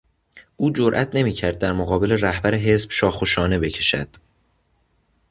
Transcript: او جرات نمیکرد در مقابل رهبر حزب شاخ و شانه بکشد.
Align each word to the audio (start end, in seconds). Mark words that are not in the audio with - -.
او 0.57 0.71
جرات 0.73 1.09
نمیکرد 1.15 1.59
در 1.59 1.73
مقابل 1.73 2.11
رهبر 2.11 2.55
حزب 2.55 2.91
شاخ 2.91 3.21
و 3.21 3.25
شانه 3.25 3.59
بکشد. 3.59 4.07